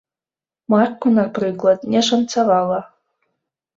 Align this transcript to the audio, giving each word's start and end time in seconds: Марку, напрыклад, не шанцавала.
Марку, 0.71 1.07
напрыклад, 1.19 1.79
не 1.93 2.01
шанцавала. 2.11 2.79